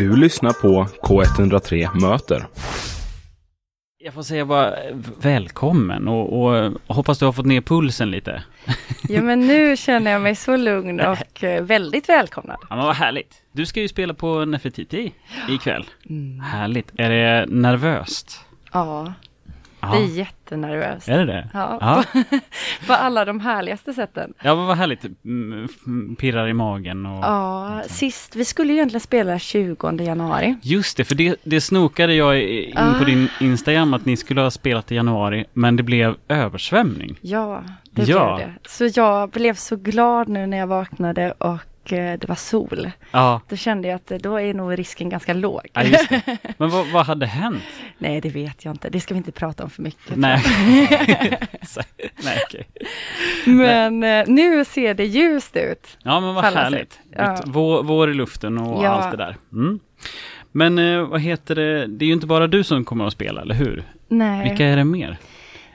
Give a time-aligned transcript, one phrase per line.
[0.00, 2.46] Du lyssnar på K103 Möter.
[3.98, 8.10] Jag får säga bara eh, välkommen och, och, och hoppas du har fått ner pulsen
[8.10, 8.42] lite.
[9.08, 12.56] Ja men nu känner jag mig så lugn och eh, väldigt välkomnad.
[12.70, 13.42] Ja men vad härligt.
[13.52, 15.12] Du ska ju spela på Nefertiti
[15.48, 15.84] ikväll.
[16.10, 16.40] Mm.
[16.40, 16.92] Härligt.
[16.96, 18.40] Är det nervöst?
[18.72, 19.12] Ja,
[19.82, 19.88] Ja.
[19.92, 21.08] det är jättenervöst.
[21.08, 21.48] Är det det?
[21.54, 22.04] Ja, Ja.
[22.12, 22.38] På,
[22.86, 24.34] på alla de härligaste sätten.
[24.42, 25.04] Ja men vad härligt.
[25.24, 27.24] Mm, Pirrar i magen och...
[27.24, 30.56] Ja, sist, vi skulle ju egentligen spela 20 januari.
[30.62, 32.94] Just det, för det, det snokade jag in Ah.
[32.98, 37.16] på din Instagram att ni skulle ha spelat i januari, men det blev översvämning.
[37.20, 38.36] Ja, det Ja.
[38.36, 38.68] blev det.
[38.68, 41.58] Så jag blev så glad nu när jag vaknade och
[41.96, 42.90] det var sol.
[43.10, 45.68] Ja, Då kände jag att eh, då är nog risken ganska låg.
[45.72, 45.82] ja.
[46.56, 47.62] Men vad, vad hade hänt?
[47.98, 48.90] Nej, det vet jag inte.
[48.90, 50.16] Det ska vi inte prata om för mycket.
[50.16, 50.42] Nej.
[52.24, 52.66] Nej, okej.
[53.46, 55.98] Men eh, nu ser det ljust ut.
[56.02, 56.92] Ja men vad härligt.
[56.92, 57.00] sätt.
[57.16, 57.36] Ja.
[57.46, 58.88] Vår, vår i luften och Ja.
[58.88, 59.36] allt det där.
[59.52, 59.80] Mm.
[60.52, 63.40] Men eh, vad heter det, det är ju inte bara du som kommer att spela,
[63.42, 63.82] eller hur?
[64.08, 64.48] Nej.
[64.48, 65.16] Vilka är det mer?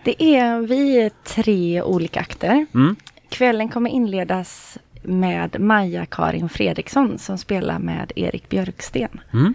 [0.03, 2.65] Det är, vi tre olika akter.
[2.73, 2.95] Mm.
[3.29, 9.21] Kvällen kommer inledas med Maja-Karin Fredriksson som spelar med Erik Björksten.
[9.33, 9.53] Mm.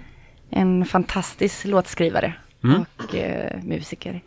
[0.50, 2.32] En fantastisk låtskrivare
[2.64, 2.84] Mm.
[2.96, 4.20] och eh, musiker.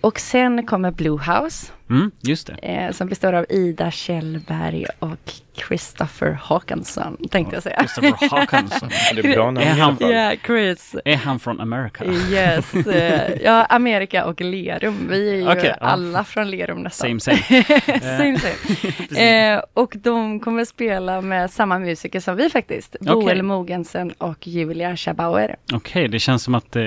[0.00, 2.52] Och sen kommer Blue House Mm, just det.
[2.52, 5.32] eh, som består av Ida Kjellberg och
[5.68, 7.78] Christopher Håkansson tänkte jag säga.
[7.78, 8.88] Christopher Håkansson.
[9.14, 10.12] Det är bra namn Är han- fall.
[10.12, 10.96] Ja, Chris.
[11.04, 12.04] Är han från Amerika?
[12.04, 15.06] Yes, eh, ja Amerika och Lerum.
[15.10, 15.74] Vi är ju ja.
[15.80, 17.20] alla från Lerum nästan.
[17.20, 17.62] Same same.
[18.18, 19.52] same, same.
[19.54, 22.96] Eh, och de kommer spela med samma musiker som vi faktiskt.
[23.00, 25.56] Boel Mogensen och Julia Schabauer.
[25.72, 26.82] Okej, det känns som att eh,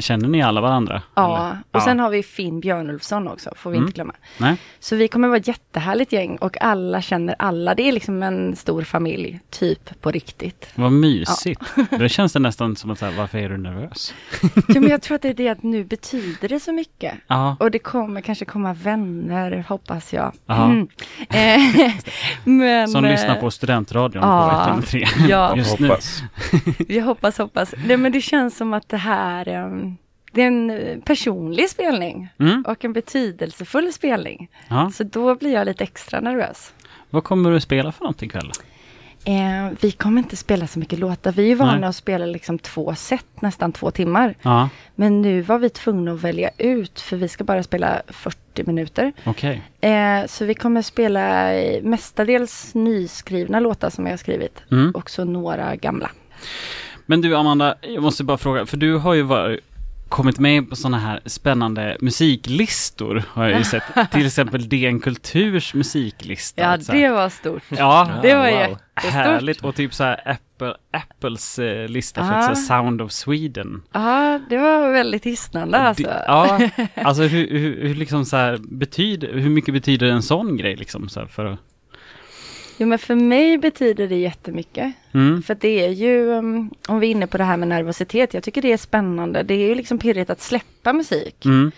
[0.00, 1.02] känner ni alla varandra?
[1.14, 1.58] Ja, eller?
[1.70, 3.86] och sen har vi Finn Björnulfsson också, får vi Mm.
[3.86, 4.14] inte glömma.
[4.38, 4.56] Nej?
[4.80, 7.74] Så vi kommer vara ett jättehärligt gäng och alla känner alla.
[7.74, 10.68] Det är liksom en stor familj, typ på riktigt.
[10.74, 11.60] Vad mysigt.
[11.90, 14.14] Då känns det nästan som att säga, varför är du nervös?
[14.68, 17.14] Ja, men jag tror att det är det att nu betyder det så mycket.
[17.26, 20.32] Ja, Och det kommer kanske komma vänner, hoppas jag.
[20.46, 20.64] Ja.
[20.64, 20.88] Mm.
[21.28, 21.92] Eh,
[22.44, 24.62] men, som eh, lyssnar på studentradion ja.
[24.64, 25.06] på 103.
[25.28, 25.56] Ja.
[25.56, 25.88] Just nu.
[25.88, 26.22] Hoppas.
[26.88, 27.74] Vi hoppas, hoppas.
[27.86, 29.96] Nej, men det känns som att det här ehm,
[30.34, 32.64] det är en eh, personlig spelning Mm.
[32.68, 34.48] och en betydelsefull spelning.
[34.68, 34.90] Ja.
[34.94, 36.72] Så då blir jag lite extra nervös.
[37.10, 38.50] Vad kommer du spela för någonting ikväll?
[39.26, 41.32] Eh, vi kommer inte spela så mycket låtar.
[41.32, 41.84] Vi är vana Nej.
[41.88, 44.34] att spela liksom två set, nästan två timmar.
[44.42, 48.64] Ja, Men nu var vi tvungna att välja ut för vi ska bara spela 40
[48.66, 49.12] minuter.
[49.24, 49.62] okej.
[49.80, 54.62] Eh, så vi kommer spela eh, mestadels nyskrivna låtar som jag har skrivit.
[54.70, 54.90] Mm.
[54.90, 56.10] Och så några gamla.
[57.06, 59.60] Men du Amanda, jag måste bara fråga, för du har ju varit,
[60.08, 63.82] kommit med på sådana här spännande musiklistor har jag ju sett.
[64.12, 66.62] Till exempel DN Kulturs musiklista.
[66.62, 67.00] Ja, Så här.
[67.00, 67.62] det var stort.
[67.68, 68.50] Ja, Det var wow.
[68.60, 69.12] jättestort.
[69.12, 69.64] härligt.
[69.64, 73.82] Och typ så här Apple, Apples eh, lista för så Sound of Sweden.
[73.92, 76.02] Ja, det var väldigt hisnande alltså.
[76.02, 76.60] Det, ja,
[76.94, 81.08] alltså hur, hur, hur liksom så här betyder, hur mycket betyder en sån grej liksom
[81.08, 81.58] så här för att,
[82.76, 84.92] Jo, men för mig betyder det jättemycket.
[85.14, 88.34] mm, För det är ju, um, om vi är inne på det här med nervositet,
[88.34, 89.42] jag tycker det är spännande.
[89.42, 91.44] Det är ju liksom pirrigt att släppa musik.
[91.44, 91.70] mm,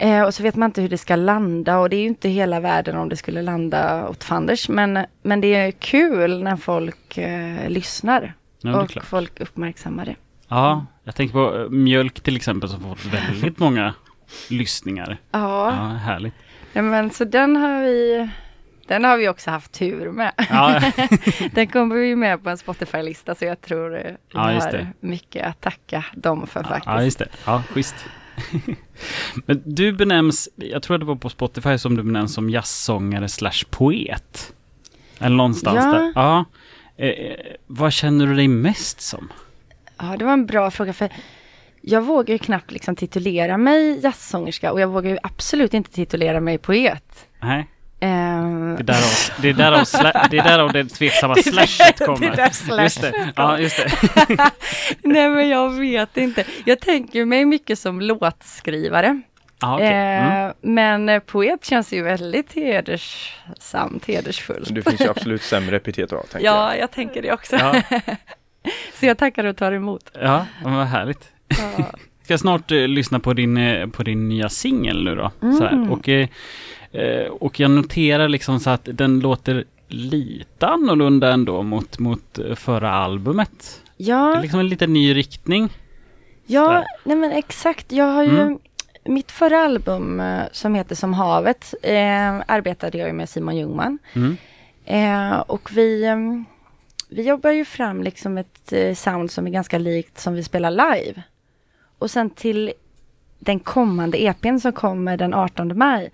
[0.00, 2.28] Eh, och så vet man inte hur det ska landa och det är ju inte
[2.28, 4.68] hela världen om det skulle landa åt fanders.
[4.68, 9.04] Men, men det är kul när folk eh, lyssnar ja, och klart.
[9.04, 10.14] folk uppmärksammar det.
[10.48, 13.94] Ja, jag tänker på eh, mjölk till exempel som får väldigt många
[14.50, 15.16] lyssningar.
[15.30, 16.34] Ja, Ja, härligt.
[16.72, 18.28] ja men så den har vi
[18.88, 20.32] den har vi också haft tur med.
[20.50, 20.80] Ja,
[21.52, 25.46] Den kommer vi med på en Spotify-lista så jag tror eh, vi Ja, har mycket
[25.46, 26.86] att tacka dem för faktiskt.
[26.86, 27.28] ja just det.
[27.46, 27.94] Ja, schysst.
[29.46, 33.64] Men du benämns, jag tror det var på Spotify som du benämns som jazzsångare slash
[33.70, 34.52] poet.
[35.18, 35.92] Eller någonstans Ja.
[35.92, 36.12] där.
[36.14, 36.44] Ja.
[36.96, 39.32] Eh, eh, vad känner du dig mest som?
[39.98, 41.08] Ja, det var en bra fråga för
[41.80, 46.40] jag vågar ju knappt liksom titulera mig jazzsångerska och jag vågar ju absolut inte titulera
[46.40, 47.26] mig poet.
[47.42, 47.66] Nej,
[48.00, 49.10] Ehm, det är därav
[49.42, 52.30] det, är därav sla, det, är därav det tveksamma slashet kommer.
[52.30, 53.32] det där slashet Just det.
[53.36, 54.50] Ja, just det.
[55.02, 56.44] Nej men jag vet inte.
[56.64, 59.20] Jag tänker mig mycket som låtskrivare.
[59.60, 59.86] Ja, okej.
[59.88, 60.46] Mm.
[60.48, 64.74] Eh, men poet känns ju väldigt hedersamt, hedersfullt.
[64.74, 67.56] Det finns ju absolut sämre epitet att ha, tänker Ja, jag tänker det också.
[67.56, 67.82] Ja,
[68.94, 70.10] Så jag tackar och tar emot.
[70.22, 71.28] ja, vad härligt.
[71.48, 71.84] Ja.
[72.28, 75.30] Ska snart eh, lyssna på din, eh, på din nya singel nu då.
[75.40, 75.72] Så här.
[75.72, 75.90] Mm.
[75.90, 76.28] Och, eh,
[76.92, 82.54] eh, och jag noterar liksom så att den låter lite annorlunda ändå mot, mot eh,
[82.54, 83.82] förra albumet.
[83.96, 85.68] Det Ja, är liksom en lite ny riktning.
[86.46, 87.92] ja nej men exakt.
[87.92, 88.58] Jag har ju Mm.
[89.04, 90.22] mitt förra album
[90.52, 91.74] som heter Som havet
[92.46, 93.98] arbetade jag ju med Simon Ljungman.
[94.14, 94.36] Mm.
[95.46, 96.04] Och vi,
[97.08, 101.22] vi jobbar ju fram liksom ett sound som är ganska likt som vi spelar live.
[101.98, 102.72] Och sen till
[103.38, 106.10] den kommande EPn som kommer den 18 maj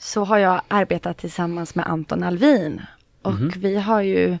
[0.00, 2.82] så har jag arbetat tillsammans med Anton Alvin.
[3.22, 3.52] Och Mhm.
[3.56, 4.38] vi har ju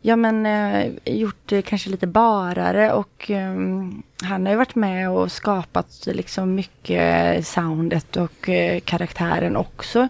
[0.00, 5.10] ja, men, eh, gjort det kanske lite barare och ehm, han har ju varit med
[5.10, 10.08] och skapat liksom mycket soundet och eh, karaktären också.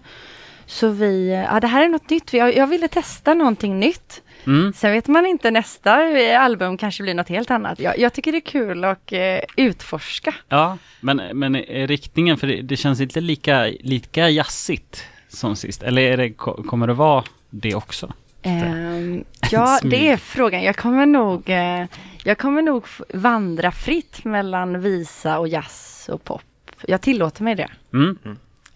[0.66, 2.32] Så vi, ja det här är något nytt.
[2.32, 4.22] Jag, jag ville testa någonting nytt.
[4.46, 4.72] Mm.
[4.72, 7.80] Sen vet man inte, nästa eh, album kanske blir något helt annat.
[7.80, 10.34] Jag, jag tycker det är kul att eh, utforska.
[10.48, 15.82] Ja, men, men riktningen, för det, det känns inte lika, lika jazzigt som sist.
[15.82, 18.12] Eller är det, ko- kommer det vara det också?
[18.42, 20.62] Ehm, ja, det är frågan.
[20.62, 21.84] Jag kommer nog, eh,
[22.24, 22.84] jag kommer nog
[23.14, 26.42] vandra fritt mellan visa och jazz och pop.
[26.82, 27.68] Jag tillåter mig det.
[27.92, 28.18] Mm.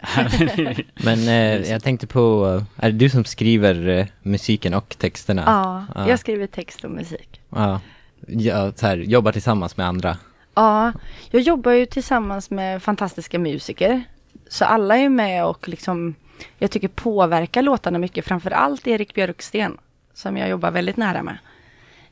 [0.95, 2.47] Men eh, jag tänkte på,
[2.79, 5.43] eh, är det du som skriver eh, musiken och texterna?
[5.47, 6.09] Ja, Ja.
[6.09, 7.41] jag skriver text och musik.
[7.51, 7.81] Ja,
[8.27, 10.17] ja så här, jobbar tillsammans med andra.
[10.55, 10.93] Ja,
[11.31, 14.03] jag jobbar ju tillsammans med fantastiska musiker.
[14.49, 16.15] Så alla är med och liksom,
[16.59, 18.25] jag tycker påverkar låtarna mycket.
[18.25, 19.79] Framför allt Erik Björksten,
[20.15, 21.39] som jag jobbar väldigt nära med.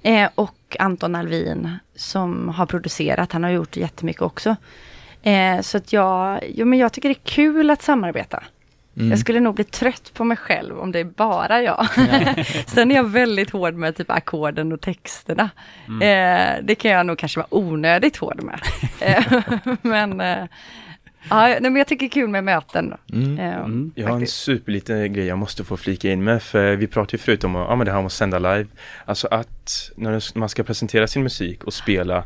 [0.02, 3.32] Eh, och Anton Alvin, som har producerat.
[3.32, 4.56] Han har gjort jättemycket också.
[5.22, 8.42] Eh, så att jag, jo, men jag tycker det är kul att samarbeta.
[8.96, 9.10] Mm.
[9.10, 11.86] Jag skulle nog bli trött på mig själv om det är bara jag.
[12.66, 15.50] Sen är jag väldigt hård med typ ackorden och texterna.
[15.86, 18.60] Eh, det kan jag nog kanske vara onödigt hård med.
[19.00, 19.42] Eh,
[19.82, 20.44] men, eh,
[21.30, 22.94] ja, nej, men jag tycker det är kul med möten.
[23.12, 23.38] Mm.
[23.38, 23.92] Eh, Mm.
[23.94, 27.18] Jag har en superliten grej jag måste få flika in med för vi pratade ju
[27.18, 28.66] förut om ja, men det här om att sända live.
[29.04, 32.24] Alltså att när man ska presentera sin musik och spela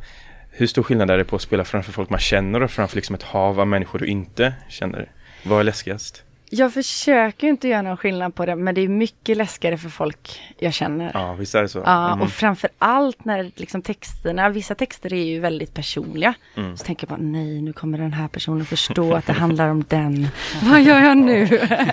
[0.55, 3.15] hur stor skillnad är det på att spela framför folk man känner och framför liksom
[3.15, 5.11] ett hav av människor du inte känner?
[5.45, 6.25] Vad är läskigast?
[6.55, 10.41] Jag försöker inte göra någon skillnad på det, men det är mycket läskigare för folk
[10.59, 11.11] jag känner.
[11.15, 11.83] Ja, visst är det så?
[11.87, 12.23] Ja, Mm.
[12.23, 16.35] och framför allt när liksom texterna, vissa texter är ju väldigt personliga.
[16.57, 16.77] Mm.
[16.77, 19.85] Så tänker jag bara, nej, nu kommer den här personen förstå att det handlar om
[19.89, 20.29] den.
[20.63, 21.45] Vad gör jag nu?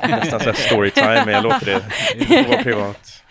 [0.09, 3.23] Nästan såhär storytime, men jag låter det vara privat.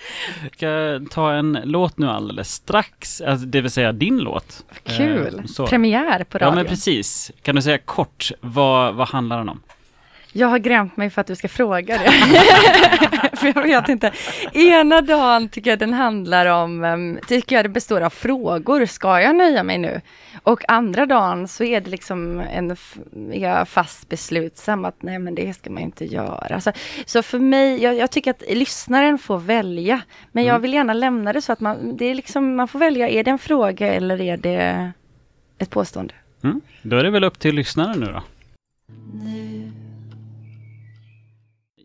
[0.43, 4.65] Jag ska ta en låt nu alldeles strax, alltså, det vill säga din låt.
[4.85, 5.39] Kul!
[5.39, 5.67] Eh, så.
[5.67, 6.55] Premiär på Ja radion.
[6.55, 7.31] men precis.
[7.43, 9.63] Kan du säga kort, vad, vad handlar den om?
[10.33, 12.11] Jag har grämt mig för att du ska fråga det.
[13.37, 14.13] för jag vet inte.
[14.53, 18.87] Ena dagen tycker jag den handlar om, um, tycker jag det består av frågor.
[18.87, 20.01] Ska jag nöja mig nu?
[20.43, 22.71] Och andra dagen så är det liksom en,
[23.33, 26.61] är jag fast beslutsam att nej men det ska man inte göra.
[26.61, 26.73] Så,
[27.07, 30.01] så för mig, jag, jag tycker att lyssnaren får välja.
[30.33, 33.09] Men jag vill gärna lämna det så att man, det är liksom, man får välja,
[33.09, 34.93] är det en fråga eller är det
[35.59, 36.15] ett påstående?
[36.45, 36.61] Mm?
[36.83, 38.23] Då är det väl upp till lyssnaren nu då.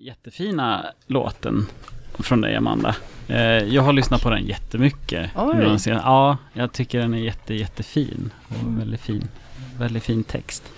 [0.04, 1.66] Jättefina låten
[2.20, 2.96] från dig Amanda.
[3.28, 5.32] Eh, jag har lyssnat på den jättemycket.
[5.36, 5.78] Oj.
[5.86, 8.32] Ja, jag tycker den är jätte, jättefin.
[8.48, 9.28] Och väldigt fin.
[9.78, 10.72] Väldigt fin text.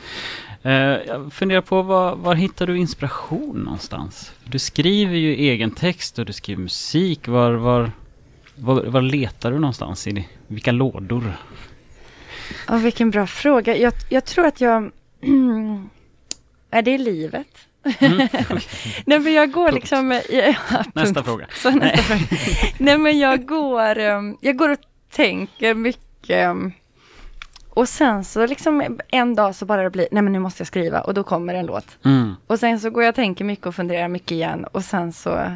[0.61, 4.31] Eh, jag funderar på var, var hittar du inspiration någonstans?
[4.43, 7.27] Du skriver ju egen text och du skriver musik.
[7.27, 7.91] Var, var,
[8.55, 10.07] var, var letar du någonstans?
[10.07, 10.27] I?
[10.47, 11.37] Vilka lådor?
[12.67, 13.77] Ja, vilken bra fråga.
[13.77, 14.91] Jag, jag tror att jag...
[16.69, 17.67] är det livet?
[17.99, 18.27] Mm.
[19.05, 19.75] Nej men jag går Punkt.
[19.75, 20.21] liksom...
[20.29, 20.53] Ja,
[20.93, 21.45] Nästa fråga.
[21.53, 22.21] Så nästa fråga.
[22.77, 24.79] Nej men jag går, um, jag går och
[25.11, 26.49] tänker mycket.
[26.49, 26.73] um,
[27.69, 30.67] Och sen så liksom en dag så bara det blir, nej men nu måste jag
[30.67, 31.87] skriva och då kommer en låt.
[32.05, 32.35] Mm.
[32.47, 35.51] Och sen så går jag och tänker mycket och funderar mycket igen och sen så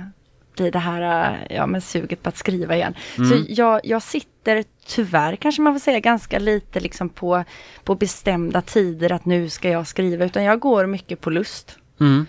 [0.56, 2.96] blir det här, ja men suget på att skriva igen.
[3.18, 3.30] Mm.
[3.30, 7.44] Så jag, jag sitter tyvärr kanske man får säga ganska lite liksom på,
[7.84, 11.77] på bestämda tider att nu ska jag skriva utan jag går mycket på lust.
[12.00, 12.25] Mm.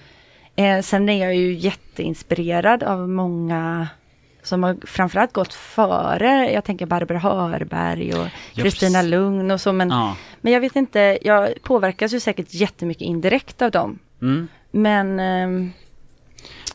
[0.57, 3.89] Eh, sen är jag ju jätteinspirerad av många
[4.43, 6.53] som har framförallt gått före.
[6.53, 9.73] Jag tänker Barbro Hörberg och Kristina Lugn och så.
[9.73, 10.17] Men, Ja.
[10.41, 13.99] men jag vet inte, jag påverkas ju säkert jättemycket indirekt av dem.
[14.23, 14.49] Mm.
[14.71, 15.73] Men ehm,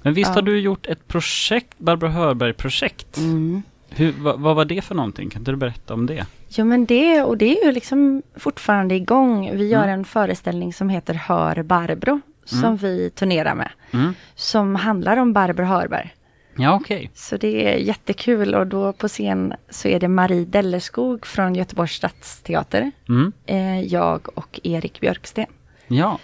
[0.01, 0.33] Men visst Ja.
[0.35, 3.17] har du gjort ett projekt, Barbro Hörberg-projekt?
[3.17, 3.63] mm.
[3.89, 5.29] Hur, vad, vad var det för någonting?
[5.29, 6.25] Kan inte du berätta om det?
[6.49, 9.51] Jo men det, och det är ju liksom fortfarande igång.
[9.57, 9.99] Vi gör Mm.
[9.99, 12.21] en föreställning som heter Hör Barbro.
[12.45, 12.77] Som Mm.
[12.77, 13.69] vi turnerar med.
[13.91, 14.13] Mm.
[14.35, 16.15] Som handlar om Barbro Hörberg.
[16.57, 17.11] Ja, okej.
[17.13, 21.91] Så det är jättekul och då på scen så är det Marie Dellerskog från Göteborgs
[21.91, 22.91] stadsteater.
[23.09, 23.31] Mm.
[23.45, 25.45] Eh, jag och Erik Björksten.
[25.87, 26.19] Ja.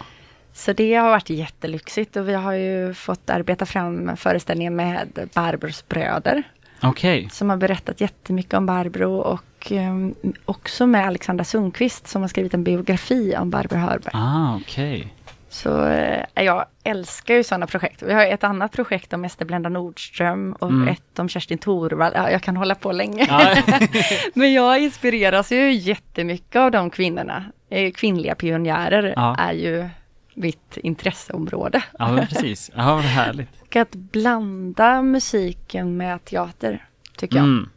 [0.52, 5.88] Så det har varit jättelyxigt och vi har ju fått arbeta fram föreställningen med Barbros
[5.88, 6.42] bröder.
[6.82, 7.28] Okej.
[7.32, 9.94] Som har berättat jättemycket om Barbro och eh,
[10.44, 14.10] också med Alexandra Sundqvist som har skrivit en biografi om Barbro Hörberg.
[14.14, 15.14] Ah, okej.
[15.52, 18.02] Så eh, jag älskar ju sådana projekt.
[18.02, 20.88] Vi har ett annat projekt om Ester Blenda Nordström och Mm.
[20.88, 22.12] ett om Kerstin Thorvall.
[22.14, 23.26] Ja, jag kan hålla på länge.
[23.28, 23.56] Ja.
[24.34, 27.44] Men jag inspireras ju jättemycket av de kvinnorna.
[27.70, 29.36] Eh, Kvinnliga pionjärer Ja.
[29.38, 29.88] är ju
[30.34, 31.82] mitt intresseområde.
[31.98, 32.70] ja, men precis.
[32.76, 33.48] Ja, vad härligt.
[33.62, 36.84] Och att blanda musiken med teater,
[37.16, 37.44] tycker jag.
[37.44, 37.68] Mm.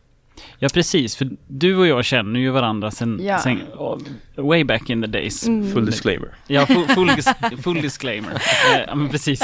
[0.59, 1.15] Ja, precis.
[1.15, 3.39] För du och jag känner ju varandra sen, Ja.
[3.39, 3.97] sen oh,
[4.37, 5.47] way back in the days.
[5.47, 5.73] Mm.
[5.73, 6.29] Full disclaimer.
[6.47, 8.31] Ja, full, full, dis- full disclaimer.
[8.75, 9.41] Eh, ja, men precis.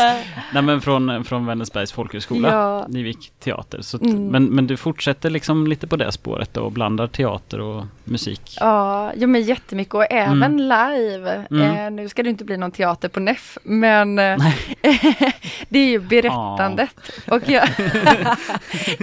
[0.53, 2.50] Nej, men från, från Vänersbergs folkhögskola.
[2.51, 2.86] Ja.
[2.89, 3.81] Ni gick teater.
[3.81, 4.27] Så Mm.
[4.27, 8.58] men, men du fortsätter liksom lite på det spåret då, och blandar teater och musik.
[8.60, 10.58] Ja, ja men jättemycket och även Mm.
[10.58, 11.46] live.
[11.51, 11.62] Mm.
[11.77, 14.38] Eh, nu ska det inte bli någon teater på NEF, men eh,
[15.70, 16.96] det är ju berättandet.
[17.31, 17.67] Och jag,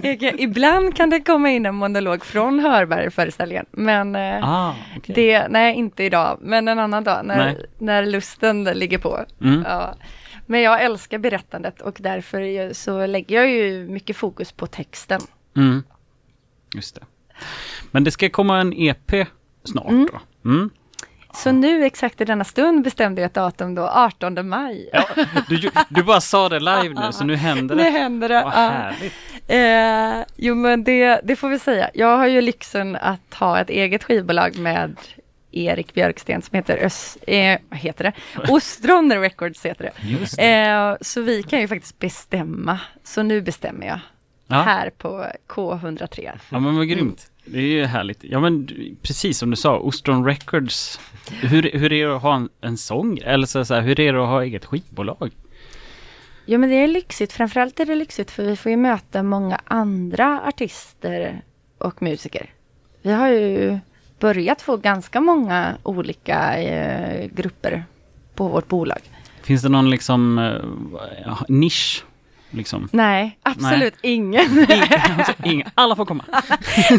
[0.21, 5.15] jag, ibland kan det komma in en monolog från Hörberg-föreställningen, men eh, Ah, okej.
[5.15, 7.67] det, nej inte idag, men en annan dag när, Nej.
[7.79, 9.25] när lusten ligger på.
[9.43, 9.65] Mm.
[9.69, 9.95] Ja.
[10.47, 15.21] Men jag älskar berättandet och därför så lägger jag ju mycket fokus på texten.
[15.57, 15.83] Mm.
[16.75, 17.01] Just det.
[17.91, 19.27] Men det ska komma en EP
[19.65, 20.09] snart Mm.
[20.13, 20.51] då?
[20.51, 20.71] Mm.
[21.35, 24.91] Så nu exakt i denna stund bestämde jag ett datum då, 18 maj.
[24.93, 25.05] Ja,
[25.49, 27.91] du, du bara sa det live nu, så nu händer Nu det.
[27.91, 28.43] händer det.
[28.45, 28.59] Vad ja.
[28.69, 29.13] härligt.
[29.49, 31.91] Eh, jo men det, det får vi säga.
[31.95, 34.97] Jag har ju lyxen att ha ett eget skivbolag med
[35.53, 38.13] Erik Björksten som heter Ös, eh, vad heter det?
[38.53, 39.91] Ostron Records heter
[40.37, 40.45] det.
[40.45, 42.81] Eh, så vi kan ju faktiskt bestämma.
[43.05, 44.01] Så nu bestämmer jag.
[44.47, 44.57] Ja.
[44.57, 46.31] Här på K103.
[46.51, 47.31] Ja men vad grymt.
[47.45, 48.25] Det är ju härligt.
[48.25, 48.69] Ja men
[49.03, 51.01] precis som du sa, Ostron Records.
[51.41, 53.19] Hur, hur är det att ha en, en sång?
[53.19, 55.33] Eller så, så här, hur är det att ha eget skivbolag?
[56.51, 59.61] Ja men det är lyxigt, framförallt är det lyxigt för vi får ju möta många
[59.65, 61.43] andra artister
[61.79, 62.51] och musiker.
[63.03, 63.79] Vi har ju
[64.19, 67.85] börjat få ganska många olika eh, grupper
[68.35, 68.99] på vårt bolag.
[69.43, 72.05] Finns det någon liksom eh, nisch?
[72.51, 72.89] Liksom?
[72.93, 74.67] Nej, absolut ingen.
[75.19, 76.25] Alltså, ingen, alla får komma.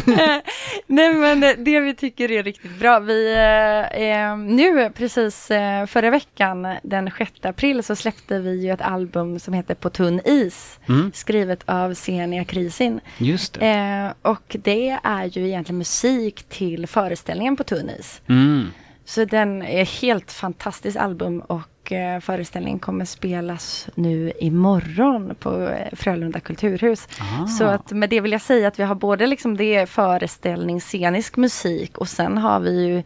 [0.86, 2.98] Nej men det vi tycker är riktigt bra.
[3.00, 8.72] Vi, eh, eh, nu precis eh, förra veckan den 6 april så släppte vi ju
[8.72, 10.80] ett album som heter På tunn is.
[10.88, 13.00] Mm, Skrivet av Senia Krisin.
[13.18, 13.66] just det.
[13.66, 18.22] Eh, och det är ju egentligen musik till föreställningen på tunn is.
[18.28, 18.66] Mm.
[19.10, 25.88] Så den är helt fantastiskt album och eh, föreställningen kommer spelas nu imorgon på eh,
[25.96, 27.08] Frölunda kulturhus.
[27.20, 27.46] Ah.
[27.46, 31.36] Så att med det vill jag säga att vi har både liksom det föreställning, scenisk
[31.36, 33.02] musik och sen har vi ju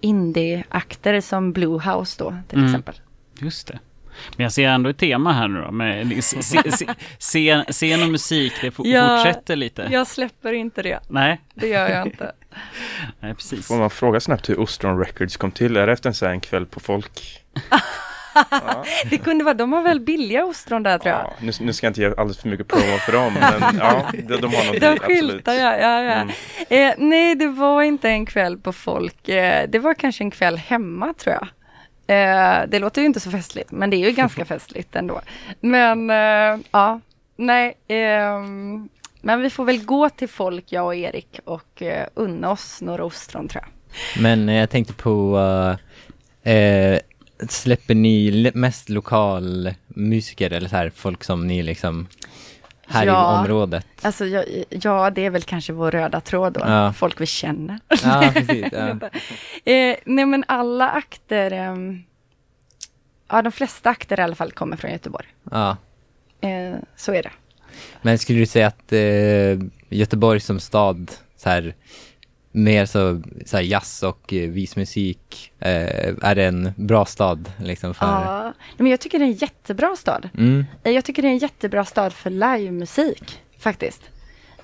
[0.00, 2.70] indieakter som Blue House då till Mm.
[2.70, 2.94] exempel.
[3.40, 3.78] Just det.
[4.36, 6.24] Men jag ser ändå ett tema här nu då med
[7.18, 9.16] scen, scen och musik, det fo- Ja.
[9.24, 9.88] fortsätter lite.
[9.90, 12.32] Jag släpper inte det, Nej, det gör jag inte.
[13.20, 13.66] nej, precis.
[13.66, 15.76] Får man fråga snabbt hur Ostron Records kom till?
[15.76, 17.42] Är det efter en sån kväll på folk?
[18.50, 18.84] ja.
[19.10, 21.20] Det kunde vara, de har väl billiga ostron där tror jag.
[21.20, 24.10] Ja, nu, nu ska jag inte ge alldeles för mycket promo för dem, men ja,
[24.12, 25.02] de, de har något De absolut.
[25.02, 26.12] skyltar ja, ja, ja.
[26.12, 26.28] Mm.
[26.68, 29.28] Eh, nej, det var inte en kväll på folk.
[29.28, 31.48] Eh, det var kanske en kväll hemma tror jag.
[32.06, 35.20] Eh, det låter ju inte så festligt, men det är ju ganska festligt ändå.
[35.60, 37.00] Men eh, ja,
[37.36, 37.76] nej.
[39.22, 43.04] Men vi får väl gå till folk, jag och Erik, och eh, unna oss några
[43.04, 43.72] ostron tror jag.
[44.22, 45.38] Men eh, jag tänkte på,
[46.42, 46.98] eh, eh,
[47.48, 52.06] släpper ni mest lokal musiker eller så här, folk som ni liksom
[52.86, 53.34] här Ja.
[53.36, 53.86] i området?
[54.02, 56.60] Alltså, ja, ja, det är väl kanske vår röda tråd då.
[56.60, 56.92] Ja.
[56.92, 57.78] Folk vi känner.
[58.04, 58.66] Ja, precis.
[58.72, 58.88] Ja.
[59.72, 62.02] Eh, nej men alla akter, ehm,
[63.28, 65.26] ja de flesta akter i alla fall kommer från Göteborg.
[65.50, 65.76] ja.
[66.42, 67.30] Eh, så är det.
[68.02, 69.58] Men skulle du säga att eh,
[69.88, 71.74] Göteborg som stad, så här,
[72.52, 77.94] mer så, så här jazz och eh, vismusik, eh, är det en bra stad liksom
[77.94, 78.06] för?
[78.06, 80.28] Ja, men jag tycker det är en jättebra stad.
[80.38, 84.02] Mm, Eh, Jag tycker det är en jättebra stad för livemusik faktiskt.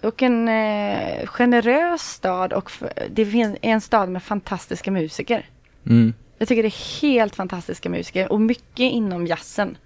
[0.02, 2.70] Och en eh, generös stad och
[3.11, 5.49] det är en stad med fantastiska musiker.
[5.87, 9.76] mm, Jag tycker det är helt fantastiska musiker och mycket inom jazzen.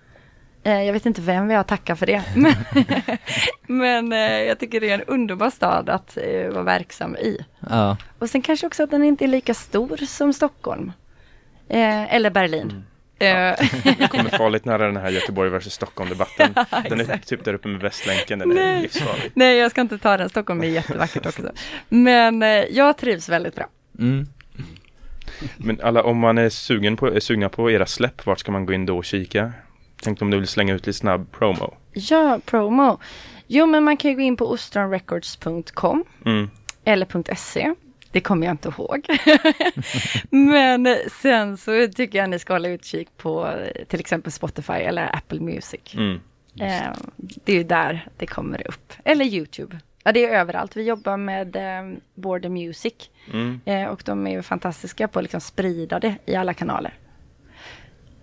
[0.64, 2.22] Eh, jag vet inte vem vi har att tacka för det.
[2.34, 2.54] Men,
[3.66, 7.44] men eh, jag tycker det är en underbar stad att eh, vara verksam i.
[7.70, 7.96] ja.
[8.18, 10.92] Och sen kanske också att den inte är lika stor som Stockholm.
[11.68, 12.84] Eller Berlin.
[13.18, 13.54] Eh,
[13.98, 16.54] Vi kommer farligt nära den här Göteborg versus Stockholm-debatten.
[16.88, 18.82] Den är typ där uppe med Västlänken, den är Nej.
[18.82, 19.30] livsfarlig.
[19.34, 20.28] Nej, jag ska inte ta den.
[20.28, 21.42] Stockholm är jättevackert också.
[21.88, 22.40] Men
[22.70, 23.66] jag trivs väldigt bra.
[23.98, 24.26] Mm.
[25.56, 28.66] Men alla, om man är sugen på, är sugna på era släpp, vart ska man
[28.66, 29.52] gå in då och kika?
[30.02, 31.74] Tänkte om du vill slänga ut lite snabb promo.
[31.92, 32.98] Ja, promo.
[33.46, 36.50] Jo, men man kan ju gå in på ostronrecords.com Mm.
[36.84, 37.74] eller .se.
[38.12, 39.06] Det kommer jag inte ihåg.
[40.30, 45.16] Men sen så tycker jag ni ska hålla utkik på eh, till exempel Spotify eller
[45.16, 45.94] Apple Music.
[45.94, 46.20] Mm.
[46.60, 48.92] Eh, det är ju där det kommer upp.
[49.04, 49.78] Eller YouTube.
[50.04, 50.76] Ja, det är överallt.
[50.76, 52.94] Vi jobbar med eh, Border Music.
[53.32, 53.60] Mm.
[53.64, 56.94] Eh, och de är ju fantastiska på att liksom sprida det i alla kanaler.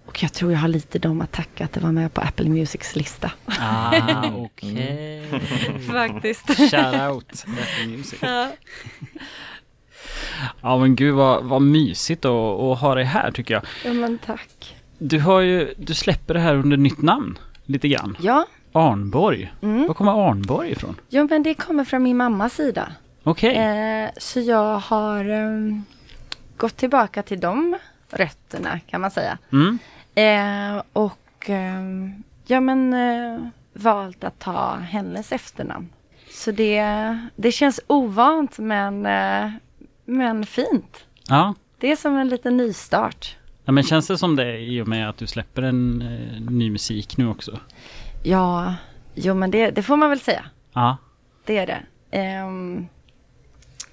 [0.08, 2.50] Och jag tror jag har lite dem att tacka att det var med på Apple
[2.50, 3.32] Musics lista.
[3.46, 5.24] Ah, okej.
[5.92, 6.48] Faktiskt.
[6.72, 7.46] Shoutout.
[7.48, 8.20] Apple Music.
[10.62, 13.64] Ja men gud vad, vad mysigt att, att ha dig här tycker jag.
[13.86, 14.76] Ja, men tack.
[14.98, 17.38] Du har ju, du släpper det här under nytt namn.
[17.66, 18.18] Lite grann.
[18.22, 19.54] Ja, Arnborg.
[19.62, 19.88] mm.
[19.88, 20.96] Var kommer Arnborg ifrån?
[21.10, 22.92] ja, men det kommer från min mammas sida.
[23.24, 23.56] Okej.
[23.56, 25.84] Eh, så jag har ehm,
[26.58, 27.78] gått tillbaka till de
[28.10, 29.38] rötterna kan man säga.
[29.52, 29.80] Mm.
[30.22, 35.90] Eh, och ehm, ja men eh, valt att ta hennes efternamn.
[36.32, 36.84] Så det,
[37.36, 39.52] det känns ovant men, eh,
[40.06, 41.06] men fint.
[41.28, 41.54] Ja.
[41.80, 43.36] Det är som en liten nystart.
[43.66, 43.72] ja.
[43.72, 47.18] Men känns det som det i och med att du släpper en eh, ny musik
[47.18, 47.60] nu också?
[48.24, 48.76] Ja,
[49.16, 50.46] jo men det, det får man väl säga.
[50.74, 50.98] Ja.
[51.46, 51.84] Det är det.
[52.18, 52.88] Ehm,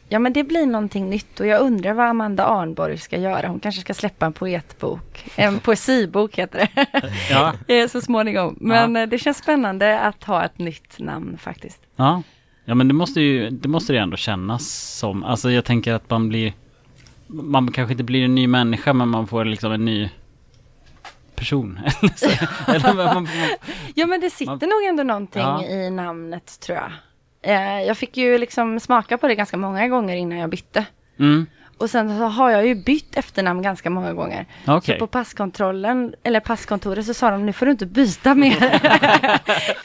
[0.09, 3.49] ja men det blir någonting nytt och jag undrar vad Amanda Arnborg ska göra.
[3.49, 5.25] Hon kanske ska släppa en poetbok.
[5.37, 6.89] En poesibok heter det.
[7.31, 7.53] Ja.
[7.75, 8.57] Eh, så småningom.
[8.61, 11.81] Men eh, det känns spännande att ha ett nytt namn faktiskt.
[11.97, 12.23] Ja.
[12.65, 14.69] Ja men det måste ju, det måste det ändå kännas
[14.99, 15.25] som.
[15.25, 16.53] Alltså jag tänker att man blir,
[17.27, 20.11] man kanske inte blir en ny människa men man får liksom en ny
[21.35, 21.79] person.
[22.03, 22.29] Eller så.
[22.73, 23.29] Eller man, man,
[23.95, 25.65] Ja men det sitter Man- nog ändå någonting Ja.
[25.65, 26.93] i namnet tror jag.
[27.45, 30.85] Eh, jag fick ju liksom smaka på det ganska många gånger innan jag bytte.
[31.19, 31.47] mm.
[31.79, 34.47] Och sen så har jag ju bytt efternamn ganska många gånger.
[34.67, 34.95] Okej.
[34.95, 38.81] Så på passkontrollen, eller passkontoret så sa de nu får du inte byta mer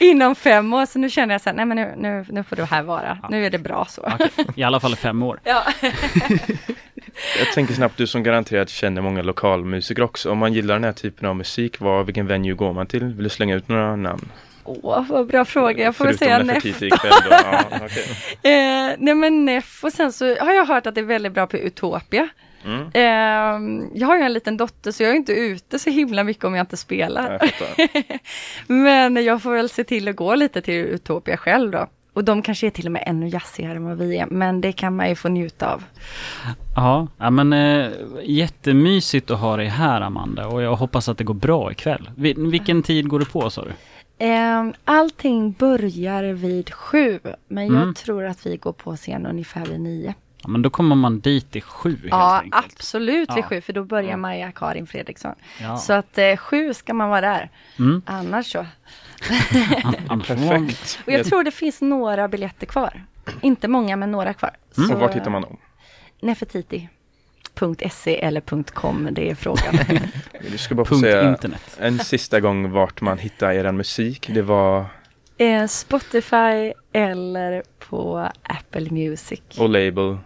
[0.00, 0.86] inom fem år.
[0.86, 3.18] Så nu känner jag så här, nej men nu, nu, nu får du här vara.
[3.30, 4.02] Nu är det bra så.
[4.14, 4.30] Okej.
[4.56, 5.40] I alla fall fem år.
[5.44, 5.62] Ja.
[7.38, 10.30] Jag tänker snabbt, du som garanterat känner många lokalmusiker också.
[10.30, 13.04] Om man gillar den här typen av musik, vad, vilken venue går man till?
[13.04, 14.28] Vill du slänga ut några namn?
[14.82, 15.84] Åh, vad bra fråga.
[15.84, 16.64] Jag får väl säga Neff.
[16.64, 18.04] Ja, okej.
[18.42, 21.46] Eh, nej men Neff och sen så har jag hört att det är väldigt bra
[21.46, 22.28] på Utopia.
[22.64, 22.90] mm.
[22.94, 26.44] Eh, jag har ju en liten dotter så jag är inte ute så himla mycket
[26.44, 27.50] om jag inte spelar.
[27.78, 28.18] Jag.
[28.66, 31.86] Men jag får väl se till att gå lite till Utopia själv då.
[32.12, 34.26] Och de kanske är till och med ännu jazzigare än vad vi är.
[34.26, 35.84] Men det kan man ju få njuta av.
[36.76, 37.90] Ja, ja men eh,
[38.24, 42.10] jättemysigt att ha dig här Amanda och jag hoppas att det går bra ikväll.
[42.16, 43.70] Vi, vilken tid går det på sa du?
[44.20, 47.20] Eh, allting börjar vid sju.
[47.48, 47.86] Men Mm.
[47.86, 50.14] jag tror att vi går på scen ungefär vid nio.
[50.42, 52.64] Ja, men då kommer man dit i sju helt Ja, enkelt.
[52.76, 53.42] absolut vid Ja.
[53.42, 53.60] sju.
[53.60, 54.16] För då börjar Ja.
[54.16, 55.34] Maja Karin Fredriksson.
[55.60, 55.76] Ja.
[55.76, 57.50] Så att eh, sju ska man vara där.
[57.78, 58.02] Mm.
[58.06, 58.66] Annars så.
[60.26, 60.98] Perfekt.
[61.06, 63.04] Och jag tror det finns några biljetter kvar.
[63.40, 64.50] Inte många men några kvar.
[64.78, 64.90] Mm.
[64.90, 65.56] Och vart hittar man dem?
[67.60, 69.74] Nefertiti.se eller .com, det är frågan.
[70.50, 71.76] Du ska bara få säga internet.
[71.80, 74.30] en sista gång vart man hittar er musik.
[74.34, 74.86] Det var,
[75.38, 79.40] eh, Spotify eller på Apple Music.
[79.58, 80.18] och label.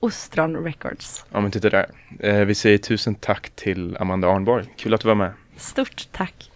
[0.00, 1.24] Ostron Records.
[1.32, 1.86] Ja men titta där.
[2.20, 4.64] Eh, vi säger tusen tack till Amanda Arnborg.
[4.76, 5.32] Kul att du var med.
[5.56, 6.50] Stort tack.